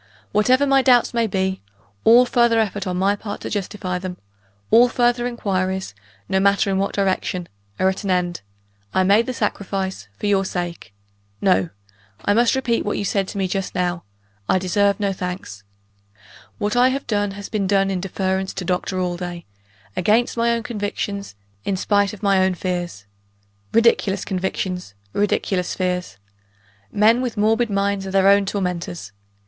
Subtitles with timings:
[0.31, 1.61] Whatever my doubts may be,
[2.05, 4.17] all further effort on my part to justify them
[4.71, 5.93] all further inquiries,
[6.27, 7.47] no matter in what direction
[7.79, 8.41] are at an end:
[8.95, 10.91] I made the sacrifice, for your sake.
[11.39, 11.69] No!
[12.25, 14.03] I must repeat what you said to me just now;
[14.49, 15.61] I deserve no thanks.
[16.57, 19.45] What I have done, has been done in deference to Doctor Allday
[19.95, 23.05] against my own convictions; in spite of my own fears.
[23.71, 24.95] Ridiculous convictions!
[25.13, 26.17] ridiculous fears!
[26.91, 29.11] Men with morbid minds are their own tormentors.